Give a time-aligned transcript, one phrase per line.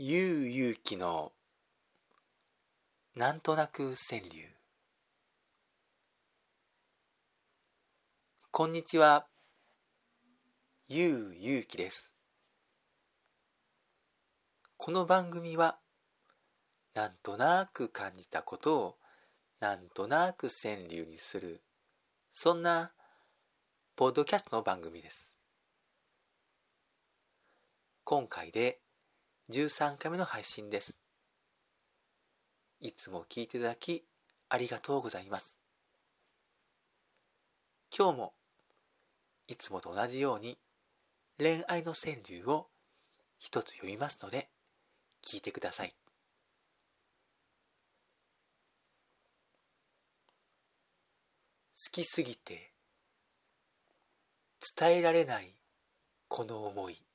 [0.00, 1.32] ゆうゆうきの
[3.16, 4.48] なんとなく川柳。
[8.52, 9.26] こんにちは。
[10.86, 12.12] ゆうゆうきです。
[14.76, 15.78] この番組は
[16.94, 18.94] なんとなく感じたことを
[19.58, 21.64] なんとなく川柳にする
[22.32, 22.92] そんな
[23.96, 25.34] ポッドキャストの番組です。
[28.04, 28.78] 今回で
[29.50, 31.00] 13回目の配信です。
[32.80, 34.04] いつも聞いていただき
[34.50, 35.58] ありがとうございます。
[37.96, 38.34] 今日も
[39.46, 40.58] いつもと同じように
[41.38, 42.68] 恋愛の川柳を
[43.38, 44.50] 一つ読みますので
[45.26, 45.94] 聞いてください。
[51.74, 52.74] 好きすぎて
[54.76, 55.54] 伝えられない
[56.28, 57.07] この思い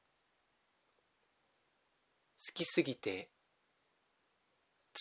[2.45, 3.29] 好きすぎて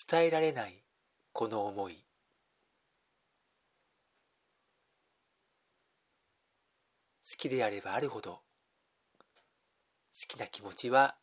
[0.09, 0.85] 伝えられない
[1.33, 2.05] この思い。
[7.29, 8.43] 好きであればあるほど好
[10.29, 11.17] きな気持ちは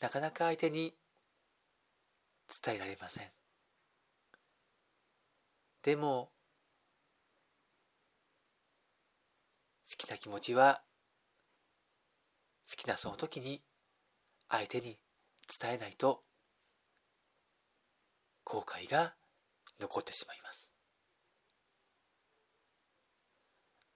[0.00, 0.92] なかなか相手に
[2.62, 3.28] 伝えられません。
[5.82, 6.32] でも
[9.88, 10.82] 好きな気持ちは
[12.70, 13.62] 好きなその時に
[14.48, 14.98] 相手に
[15.60, 16.22] 伝えないと
[18.44, 19.14] 後悔が
[19.80, 20.72] 残ってしまいます。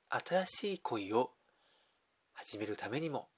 [0.08, 1.30] 新しい恋を
[2.32, 3.28] 始めるためにも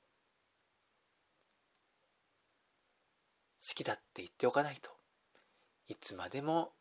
[3.66, 4.90] 好きだって言っておかないと
[5.88, 6.72] いつまでも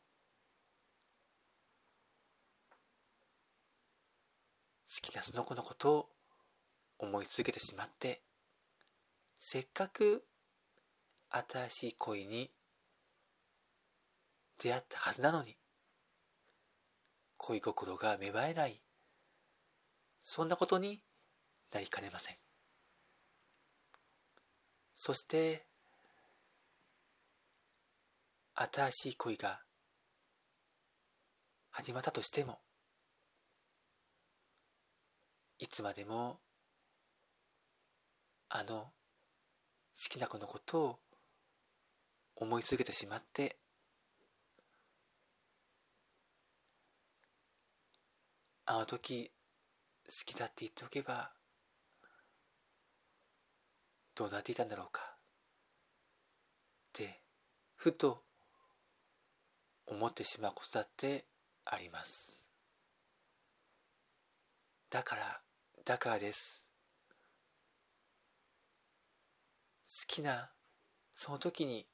[4.93, 6.09] 好きなその子のことを
[6.99, 8.24] 思い続けてしまって
[9.39, 10.25] せっかく
[11.29, 12.51] 新しい恋に
[14.61, 15.57] 出会ったはずなのに
[17.37, 18.81] 恋心が芽生えない。
[20.23, 21.03] そんなことに
[21.71, 22.35] なりかねません。
[24.95, 25.67] そして
[28.55, 29.59] 新しい恋が
[31.69, 32.59] 始まったとしても
[35.59, 36.39] いつまでも
[38.49, 38.93] あの
[40.01, 40.99] 好きな子のことを
[42.35, 43.57] 思い続けてしまって
[48.65, 49.31] あの時
[50.07, 51.31] 好きだって言っておけば
[54.15, 55.07] どうなっていたんだろうかっ
[56.93, 57.21] て
[57.75, 58.23] ふと
[59.87, 61.25] 思ってしまうことだって
[61.65, 62.41] あります。
[64.89, 65.41] だから
[65.83, 66.65] だからです
[69.87, 70.51] 好きな
[71.15, 71.87] その時に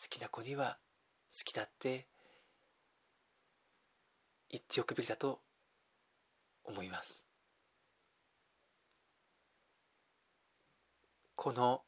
[0.00, 0.78] 好きな子には
[1.36, 2.06] 好きだって
[4.50, 5.40] 言っておくべきだと
[6.64, 7.24] 思います。
[11.34, 11.82] この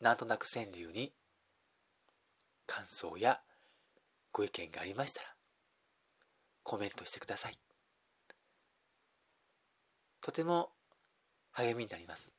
[0.00, 1.12] なんとなく川柳に
[2.66, 3.40] 感想や
[4.30, 5.26] ご意見がありましたら
[6.62, 7.58] コメントしてください。
[10.20, 10.70] とても
[11.50, 12.32] 励みになります。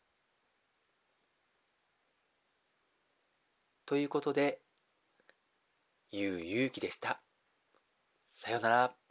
[3.86, 4.62] ということで、
[6.12, 7.22] ゆうゆうきでした。
[8.32, 9.03] さようなら。